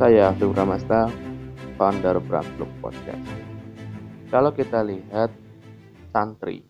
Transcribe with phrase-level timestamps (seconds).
[0.00, 1.12] Saya Afif Ramasta,
[1.76, 3.20] founder Brandlook Podcast.
[4.32, 5.28] Kalau kita lihat
[6.08, 6.64] santri,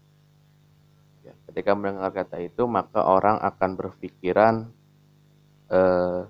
[1.22, 4.54] ya, ketika mendengar kata itu maka orang akan berpikiran
[5.70, 6.26] eh,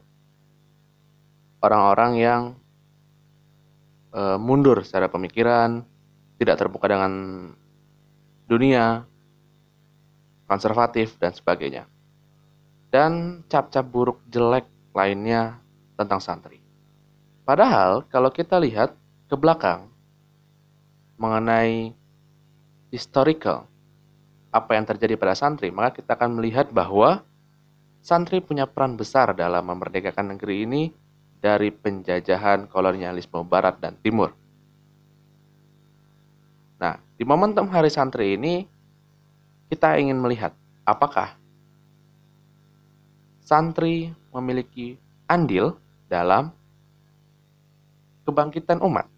[1.64, 2.42] orang-orang yang
[4.12, 5.80] eh, mundur secara pemikiran,
[6.37, 7.12] tidak terbuka dengan
[8.45, 9.09] dunia,
[10.45, 11.88] konservatif, dan sebagainya.
[12.92, 15.64] Dan cap-cap buruk jelek lainnya
[15.96, 16.59] tentang santri.
[17.50, 18.95] Padahal kalau kita lihat
[19.27, 19.91] ke belakang
[21.18, 21.91] mengenai
[22.95, 23.66] historical
[24.54, 27.27] apa yang terjadi pada santri, maka kita akan melihat bahwa
[28.06, 30.82] santri punya peran besar dalam memerdekakan negeri ini
[31.42, 34.30] dari penjajahan kolonialisme barat dan timur.
[36.78, 38.62] Nah, di momentum Hari Santri ini
[39.66, 40.55] kita ingin melihat
[40.86, 41.34] apakah
[43.42, 44.94] santri memiliki
[45.27, 45.75] andil
[46.06, 46.59] dalam
[48.24, 49.08] kebangkitan umat.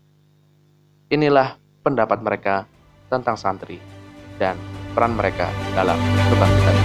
[1.12, 2.64] Inilah pendapat mereka
[3.12, 3.76] tentang santri
[4.40, 4.56] dan
[4.96, 5.98] peran mereka dalam
[6.32, 6.76] kebangkitan.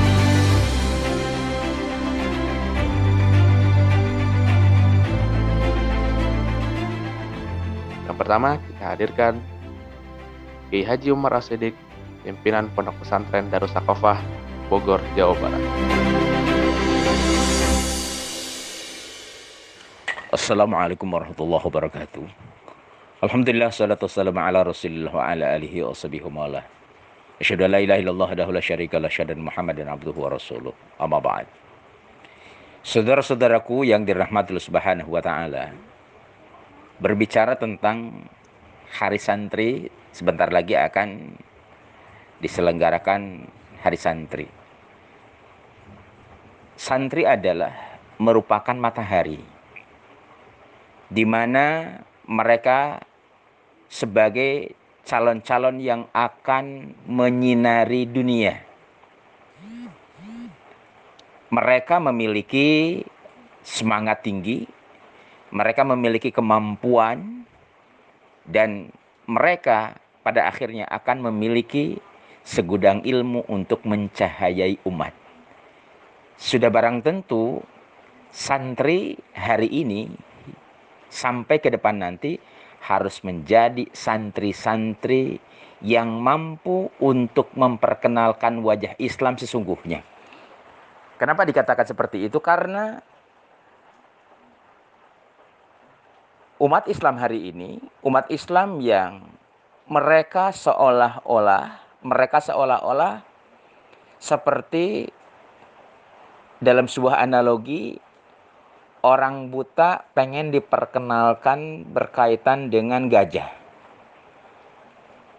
[8.08, 9.34] Yang pertama, kita hadirkan
[10.68, 11.76] Kiai Haji Umar Asidik,
[12.28, 14.20] pimpinan Pondok Pesantren Darussakofah,
[14.68, 15.64] Bogor, Jawa Barat.
[20.38, 22.22] Assalamualaikum warahmatullahi wabarakatuh.
[23.26, 26.62] Alhamdulillah salatu wassalamu ala Rasulillah wa ala alihi wa sahbihi wa ala.
[27.42, 30.78] Asyhadu an la ilaha illallah wahdahu la syarika lah dan Muhammadan abduhu wa rasuluh.
[31.02, 31.50] Amma ba'd.
[32.86, 35.74] Saudara-saudaraku yang dirahmati Allah Subhanahu wa taala.
[37.02, 38.30] Berbicara tentang
[38.94, 41.34] Hari Santri sebentar lagi akan
[42.46, 43.42] diselenggarakan
[43.82, 44.46] Hari Santri.
[46.78, 47.74] Santri adalah
[48.22, 49.57] merupakan matahari
[51.08, 51.98] di mana
[52.28, 53.00] mereka
[53.88, 54.76] sebagai
[55.08, 58.60] calon-calon yang akan menyinari dunia.
[61.48, 63.00] Mereka memiliki
[63.64, 64.68] semangat tinggi,
[65.56, 67.48] mereka memiliki kemampuan,
[68.44, 68.92] dan
[69.24, 69.96] mereka
[70.28, 72.04] pada akhirnya akan memiliki
[72.44, 75.16] segudang ilmu untuk mencahayai umat.
[76.36, 77.64] Sudah barang tentu,
[78.28, 80.12] santri hari ini
[81.08, 82.40] sampai ke depan nanti
[82.84, 85.42] harus menjadi santri-santri
[85.84, 90.02] yang mampu untuk memperkenalkan wajah Islam sesungguhnya.
[91.18, 92.38] Kenapa dikatakan seperti itu?
[92.38, 93.02] Karena
[96.62, 99.26] umat Islam hari ini, umat Islam yang
[99.90, 103.22] mereka seolah-olah, mereka seolah-olah
[104.18, 105.10] seperti
[106.58, 108.02] dalam sebuah analogi
[109.02, 113.50] orang buta pengen diperkenalkan berkaitan dengan gajah.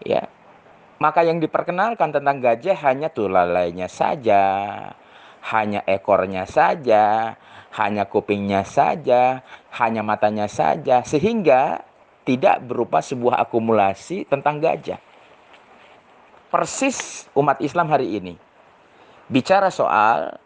[0.05, 0.31] Ya.
[0.99, 4.43] Maka yang diperkenalkan tentang gajah hanya tulalainya saja,
[5.55, 7.39] hanya ekornya saja,
[7.79, 9.47] hanya kupingnya saja,
[9.79, 11.87] hanya matanya saja sehingga
[12.27, 14.99] tidak berupa sebuah akumulasi tentang gajah.
[16.51, 18.35] Persis umat Islam hari ini
[19.29, 20.41] bicara soal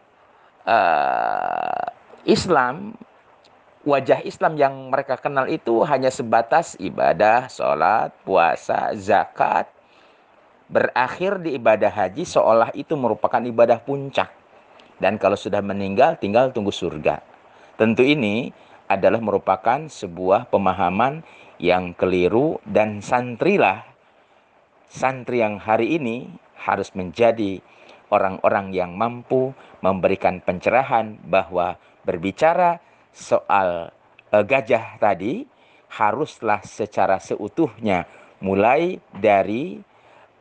[0.67, 1.85] uh,
[2.23, 2.95] Islam
[3.83, 9.67] wajah Islam yang mereka kenal itu hanya sebatas ibadah, sholat, puasa, zakat.
[10.71, 14.31] Berakhir di ibadah haji seolah itu merupakan ibadah puncak.
[14.97, 17.19] Dan kalau sudah meninggal tinggal tunggu surga.
[17.75, 18.55] Tentu ini
[18.87, 21.21] adalah merupakan sebuah pemahaman
[21.59, 23.83] yang keliru dan santrilah
[24.87, 27.59] santri yang hari ini harus menjadi
[28.13, 29.49] orang-orang yang mampu
[29.81, 32.77] memberikan pencerahan bahwa berbicara
[33.09, 33.89] soal
[34.29, 35.49] uh, gajah tadi
[35.89, 38.05] haruslah secara seutuhnya
[38.41, 39.81] mulai dari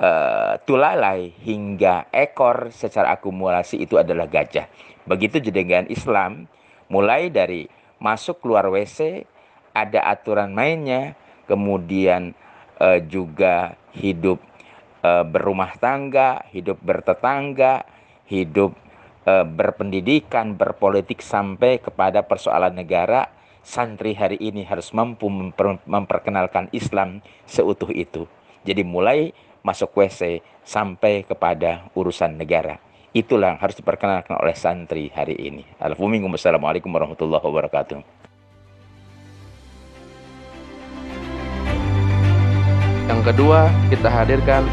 [0.01, 4.69] uh, tulalai hingga ekor secara akumulasi itu adalah gajah.
[5.09, 6.47] Begitu juga dengan Islam,
[6.93, 7.69] mulai dari
[8.03, 9.25] masuk keluar WC
[9.73, 11.17] ada aturan mainnya,
[11.49, 12.37] kemudian
[12.83, 14.41] uh, juga hidup
[15.03, 17.85] uh, berumah tangga, hidup bertetangga,
[18.33, 18.73] hidup
[19.27, 23.29] e, berpendidikan, berpolitik sampai kepada persoalan negara,
[23.63, 28.27] santri hari ini harus mampu memper, memperkenalkan Islam seutuh itu.
[28.65, 32.79] Jadi mulai masuk WC sampai kepada urusan negara.
[33.13, 35.69] Itulah yang harus diperkenalkan oleh santri hari ini.
[35.77, 38.01] Assalamualaikum warahmatullahi wabarakatuh.
[43.13, 44.65] Yang kedua, kita hadirkan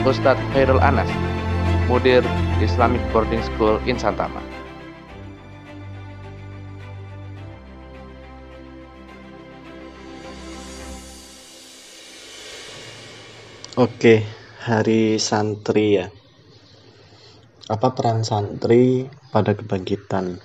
[0.00, 1.12] Ustadz Khairul Anas,
[1.84, 2.24] Mudir
[2.64, 4.40] Islamic Boarding School in Santama.
[13.76, 14.24] Oke,
[14.64, 16.08] hari santri ya.
[17.68, 20.40] Apa peran santri pada kebangkitan?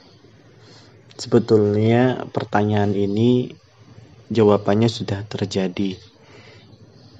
[1.15, 3.55] Sebetulnya pertanyaan ini
[4.27, 5.95] jawabannya sudah terjadi,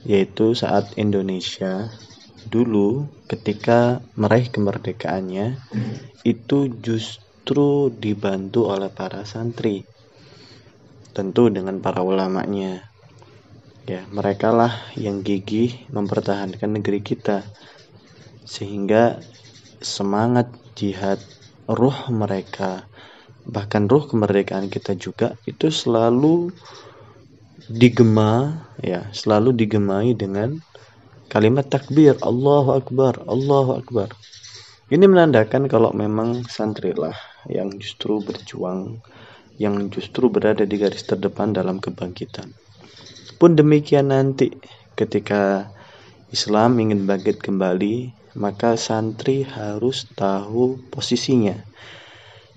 [0.03, 1.95] yaitu saat Indonesia
[2.49, 5.57] dulu ketika meraih kemerdekaannya
[6.25, 9.85] itu justru dibantu oleh para santri,
[11.13, 12.95] tentu dengan para ulamanya
[13.85, 17.45] Ya, mereka lah yang gigih mempertahankan negeri kita.
[18.41, 19.21] Sehingga
[19.77, 21.21] semangat jihad
[21.69, 22.89] ruh mereka
[23.45, 26.49] bahkan ruh kemerdekaan kita juga itu selalu
[27.69, 30.57] digema ya, selalu digemai dengan
[31.35, 34.15] kalimat takbir Allahu akbar, Allahu akbar.
[34.87, 37.11] Ini menandakan kalau memang santri lah
[37.51, 39.03] yang justru berjuang,
[39.59, 42.55] yang justru berada di garis terdepan dalam kebangkitan.
[43.35, 44.55] Pun demikian nanti
[44.95, 45.75] ketika
[46.31, 51.59] Islam ingin bangkit kembali, maka santri harus tahu posisinya.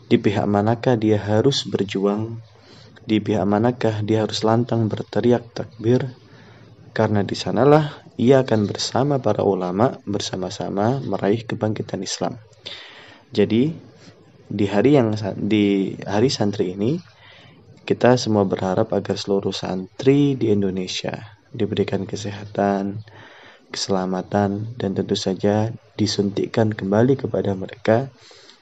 [0.07, 2.39] Di pihak manakah dia harus berjuang?
[3.03, 6.15] Di pihak manakah dia harus lantang berteriak takbir?
[6.95, 12.35] Karena di sanalah ia akan bersama para ulama bersama-sama meraih kebangkitan Islam.
[13.31, 13.71] Jadi
[14.51, 16.99] di hari yang di hari santri ini
[17.87, 21.15] kita semua berharap agar seluruh santri di Indonesia
[21.55, 23.07] diberikan kesehatan,
[23.71, 28.11] keselamatan, dan tentu saja disuntikkan kembali kepada mereka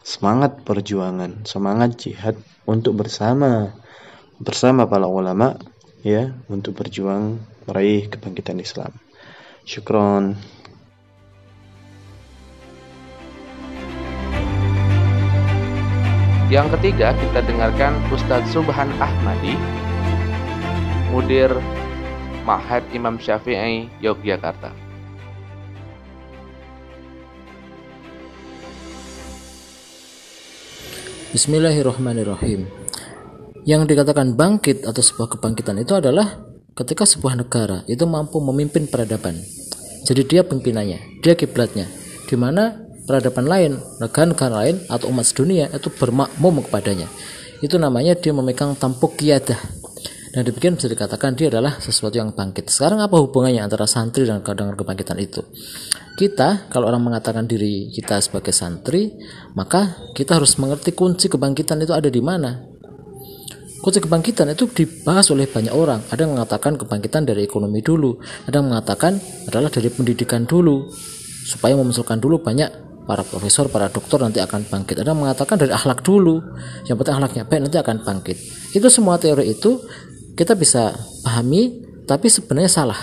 [0.05, 2.37] semangat perjuangan, semangat jihad
[2.69, 3.75] untuk bersama
[4.37, 5.56] bersama para ulama
[6.05, 9.06] ya untuk berjuang meraih kebangkitan Islam.
[9.66, 10.38] Syukron.
[16.46, 19.58] Yang ketiga, kita dengarkan Ustadz Subhan Ahmadi,
[21.10, 21.50] Mudir
[22.46, 24.70] Mahad Imam Syafi'i Yogyakarta.
[31.34, 32.70] Bismillahirrahmanirrahim.
[33.66, 36.45] Yang dikatakan bangkit atau sebuah kebangkitan itu adalah
[36.76, 39.40] ketika sebuah negara itu mampu memimpin peradaban.
[40.06, 41.88] Jadi dia pimpinannya, dia kiblatnya,
[42.28, 42.76] di mana
[43.08, 47.08] peradaban lain, negara-negara lain atau umat dunia itu bermakmum kepadanya.
[47.64, 49.58] Itu namanya dia memegang tampuk kiadah.
[50.37, 52.69] Dan demikian bisa dikatakan dia adalah sesuatu yang bangkit.
[52.69, 55.40] Sekarang apa hubungannya antara santri dan dengan kebangkitan itu?
[56.12, 59.17] Kita, kalau orang mengatakan diri kita sebagai santri,
[59.56, 62.75] maka kita harus mengerti kunci kebangkitan itu ada di mana.
[63.87, 66.03] Kunci kebangkitan itu dibahas oleh banyak orang.
[66.11, 70.91] Ada yang mengatakan kebangkitan dari ekonomi dulu, ada yang mengatakan adalah dari pendidikan dulu,
[71.47, 72.67] supaya memunculkan dulu banyak
[73.06, 75.06] para profesor, para dokter nanti akan bangkit.
[75.06, 76.43] Ada mengatakan dari akhlak dulu,
[76.91, 78.37] yang penting akhlaknya baik nanti akan bangkit.
[78.75, 79.79] Itu semua teori itu
[80.35, 80.91] kita bisa
[81.23, 82.99] pahami, tapi sebenarnya salah.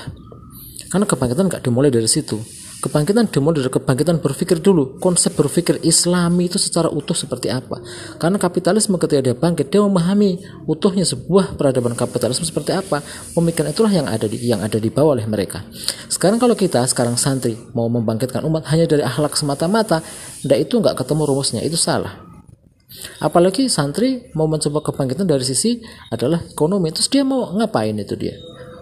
[0.92, 2.44] Karena kebangkitan nggak dimulai dari situ.
[2.84, 5.00] Kebangkitan dimulai dari kebangkitan berpikir dulu.
[5.00, 7.80] Konsep berpikir Islami itu secara utuh seperti apa?
[8.20, 13.00] Karena kapitalisme ketika dia bangkit, dia memahami utuhnya sebuah peradaban kapitalisme seperti apa.
[13.32, 15.64] Pemikiran itulah yang ada di yang ada di bawah oleh mereka.
[16.12, 20.04] Sekarang kalau kita sekarang santri mau membangkitkan umat hanya dari akhlak semata-mata,
[20.44, 22.20] ndak itu nggak ketemu rumusnya, itu salah.
[23.24, 25.80] Apalagi santri mau mencoba kebangkitan dari sisi
[26.12, 28.36] adalah ekonomi, terus dia mau ngapain itu dia?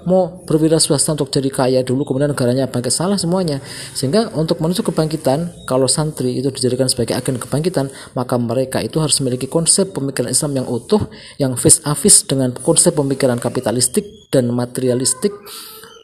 [0.06, 2.94] Mau berwira swasta untuk jadi kaya dulu kemudian negaranya bangkit.
[2.94, 3.64] Salah semuanya.
[3.96, 9.18] Sehingga untuk menuju kebangkitan kalau santri itu dijadikan sebagai agen kebangkitan maka mereka itu harus
[9.24, 11.08] memiliki konsep pemikiran Islam yang utuh
[11.40, 15.32] yang face a face dengan konsep pemikiran kapitalistik dan materialistik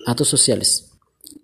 [0.08, 0.87] atau sosialis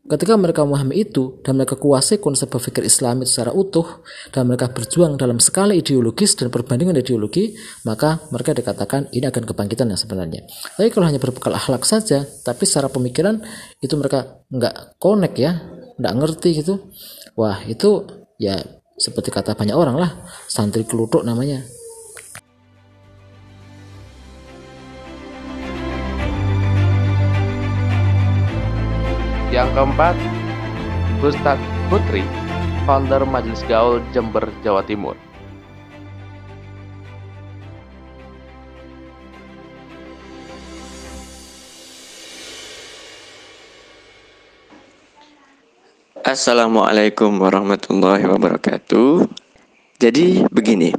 [0.03, 4.03] Ketika mereka memahami itu dan mereka kuasai konsep berpikir Islam secara utuh
[4.35, 7.55] dan mereka berjuang dalam skala ideologis dan perbandingan ideologi,
[7.87, 10.43] maka mereka dikatakan ini akan kebangkitan yang sebenarnya.
[10.75, 13.39] Tapi kalau hanya berbekal akhlak saja, tapi secara pemikiran
[13.79, 15.63] itu mereka nggak connect ya,
[15.95, 16.83] nggak ngerti gitu.
[17.39, 18.03] Wah itu
[18.35, 18.59] ya
[18.99, 20.11] seperti kata banyak orang lah,
[20.51, 21.63] santri kelutuk namanya.
[29.53, 30.17] Yang keempat,
[31.21, 32.25] Ustadz Putri,
[32.89, 35.13] founder Majelis Gaul Jember, Jawa Timur.
[46.25, 49.29] Assalamualaikum warahmatullahi wabarakatuh.
[50.01, 50.97] Jadi begini,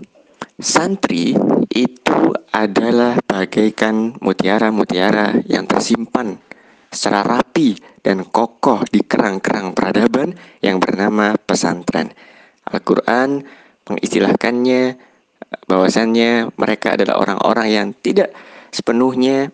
[0.62, 1.34] santri
[1.74, 2.20] itu
[2.54, 6.38] adalah bagaikan mutiara-mutiara yang tersimpan
[6.94, 12.12] secara rapi dan kokoh di kerang-kerang peradaban yang bernama pesantren.
[12.68, 13.40] Al-Quran
[13.88, 14.82] mengistilahkannya
[15.64, 18.36] bahwasannya mereka adalah orang-orang yang tidak
[18.68, 19.48] sepenuhnya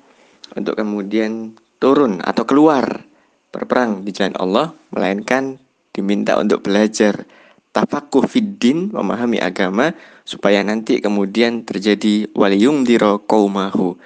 [0.59, 3.07] untuk kemudian turun atau keluar
[3.55, 5.59] berperang di jalan Allah, melainkan
[5.91, 7.27] diminta untuk belajar
[7.71, 9.95] tafakuh fiddin, memahami agama,
[10.27, 13.99] supaya nanti kemudian terjadi waliyung diro kaumahu.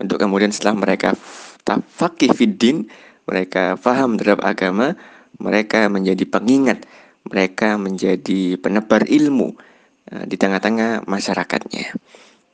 [0.00, 1.12] Untuk kemudian setelah mereka
[1.64, 2.88] tafakih fiddin,
[3.30, 4.98] mereka faham terhadap agama,
[5.38, 6.82] mereka menjadi pengingat,
[7.22, 9.54] mereka menjadi penebar ilmu
[10.10, 11.94] uh, di tengah-tengah masyarakatnya.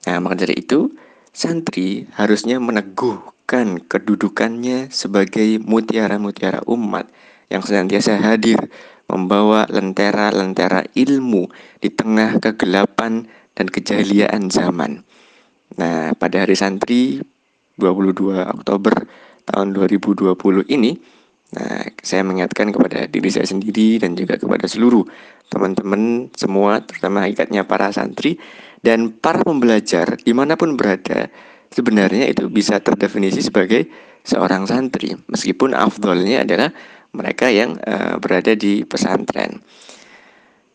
[0.04, 0.92] Nah, maka dari itu,
[1.32, 7.08] santri harusnya meneguhkan kedudukannya sebagai mutiara-mutiara umat
[7.48, 8.68] yang senantiasa hadir
[9.08, 11.48] membawa lentera-lentera ilmu
[11.80, 13.24] di tengah kegelapan
[13.56, 15.06] dan kejahiliaan zaman.
[15.78, 17.22] Nah, pada hari santri
[17.78, 19.06] 22 Oktober
[19.46, 20.34] tahun 2020
[20.68, 20.98] ini,
[21.54, 25.06] nah, saya mengingatkan kepada diri saya sendiri dan juga kepada seluruh
[25.48, 28.36] teman-teman semua, terutama ikatnya para santri
[28.82, 31.30] dan para pembelajar di mana pun berada,
[31.70, 33.86] sebenarnya itu bisa terdefinisi sebagai
[34.26, 36.74] seorang santri, meskipun afdolnya adalah
[37.14, 39.62] mereka yang uh, berada di pesantren.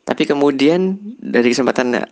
[0.01, 2.03] Tapi kemudian dari kesempatan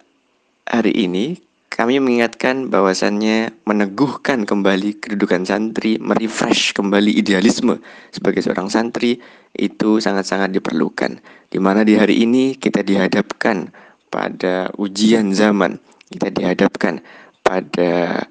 [0.68, 1.34] hari ini
[1.80, 7.80] kami mengingatkan bahwasannya meneguhkan kembali kedudukan santri, merefresh kembali idealisme
[8.12, 9.24] sebagai seorang santri
[9.56, 11.24] itu sangat-sangat diperlukan.
[11.48, 13.72] Di mana di hari ini kita dihadapkan
[14.12, 15.80] pada ujian zaman,
[16.12, 17.00] kita dihadapkan
[17.48, 18.28] pada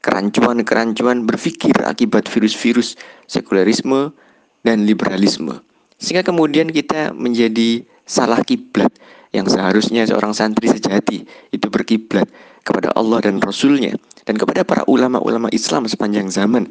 [0.00, 2.96] kerancuan-kerancuan berpikir akibat virus-virus
[3.28, 4.16] sekularisme,
[4.64, 5.60] dan liberalisme.
[6.00, 8.90] Sehingga kemudian kita menjadi salah kiblat
[9.36, 12.24] yang seharusnya seorang santri sejati itu berkiblat
[12.66, 13.94] kepada Allah dan Rasulnya
[14.26, 16.66] dan kepada para ulama-ulama Islam sepanjang zaman.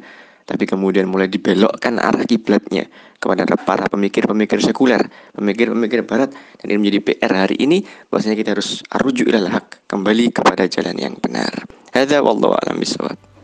[0.46, 2.86] Tapi kemudian mulai dibelokkan arah kiblatnya
[3.18, 5.02] kepada para pemikir-pemikir sekuler,
[5.34, 6.30] pemikir-pemikir barat
[6.62, 10.94] dan ini menjadi PR hari ini bahwasanya kita harus arujul ilal haq, kembali kepada jalan
[11.02, 11.66] yang benar.
[11.90, 13.35] Hadza wallahu a'lam bishawab.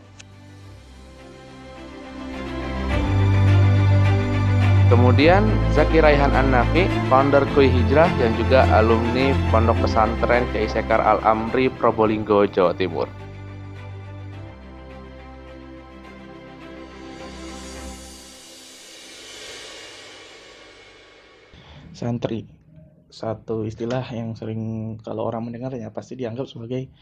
[4.93, 5.41] Kemudian
[5.73, 12.45] Zaki Raihan An-Nafi, founder Kui Hijrah yang juga alumni Pondok Pesantren Kiai Sekar Al-Amri Probolinggo,
[12.45, 13.09] Jawa Timur.
[21.97, 22.45] Santri,
[23.09, 26.93] satu istilah yang sering kalau orang mendengarnya pasti dianggap sebagai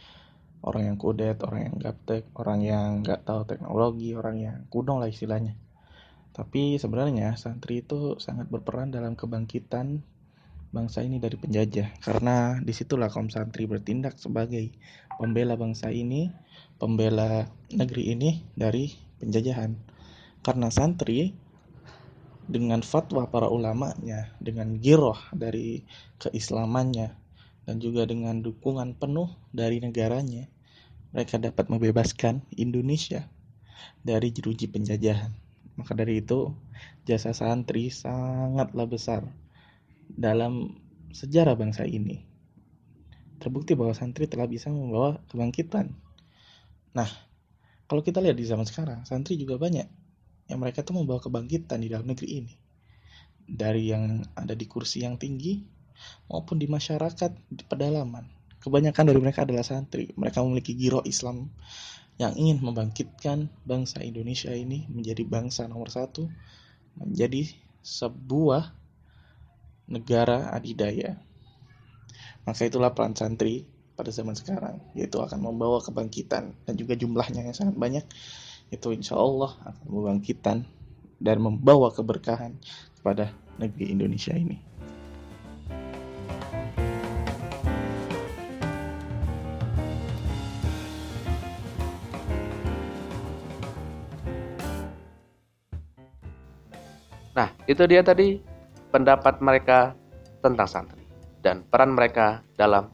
[0.63, 5.11] orang yang kudet, orang yang gaptek, orang yang nggak tahu teknologi, orang yang kuno lah
[5.11, 5.59] istilahnya.
[6.31, 10.03] Tapi sebenarnya santri itu sangat berperan dalam kebangkitan
[10.71, 14.71] bangsa ini dari penjajah karena di situlah kaum santri bertindak sebagai
[15.19, 16.31] pembela bangsa ini,
[16.79, 19.75] pembela negeri ini dari penjajahan.
[20.41, 21.35] Karena santri
[22.51, 25.85] dengan fatwa para ulamanya, dengan giroh dari
[26.23, 27.13] keislamannya,
[27.69, 30.49] dan juga dengan dukungan penuh dari negaranya,
[31.13, 33.29] mereka dapat membebaskan Indonesia
[34.03, 35.50] dari jeruji penjajahan.
[35.81, 36.53] Maka dari itu,
[37.09, 39.25] jasa santri sangatlah besar
[40.13, 40.77] dalam
[41.09, 42.21] sejarah bangsa ini.
[43.41, 45.89] Terbukti bahwa santri telah bisa membawa kebangkitan.
[46.93, 47.09] Nah,
[47.89, 49.89] kalau kita lihat di zaman sekarang, santri juga banyak
[50.53, 52.53] yang mereka tuh membawa kebangkitan di dalam negeri ini.
[53.49, 55.65] Dari yang ada di kursi yang tinggi
[56.29, 58.29] maupun di masyarakat di pedalaman.
[58.61, 60.13] Kebanyakan dari mereka adalah santri.
[60.13, 61.49] Mereka memiliki giro Islam
[62.21, 66.29] yang ingin membangkitkan bangsa Indonesia ini menjadi bangsa nomor satu,
[67.01, 67.49] menjadi
[67.81, 68.77] sebuah
[69.89, 71.17] negara adidaya.
[72.45, 73.65] Maka itulah peran santri
[73.97, 78.05] pada zaman sekarang, yaitu akan membawa kebangkitan dan juga jumlahnya yang sangat banyak,
[78.69, 80.69] itu insya Allah akan membangkitkan
[81.25, 82.61] dan membawa keberkahan
[83.01, 84.70] kepada negeri Indonesia ini.
[97.71, 98.43] Itu dia tadi
[98.91, 99.95] pendapat mereka
[100.43, 101.07] tentang santri
[101.47, 102.91] dan peran mereka dalam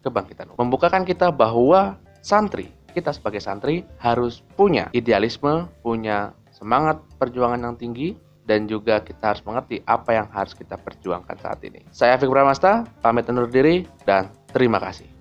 [0.00, 0.56] kebangkitan.
[0.56, 8.16] Membukakan kita bahwa santri, kita sebagai santri harus punya idealisme, punya semangat perjuangan yang tinggi,
[8.46, 11.84] dan juga kita harus mengerti apa yang harus kita perjuangkan saat ini.
[11.92, 15.15] Saya Afik Bramasta, pamit undur diri, dan terima kasih.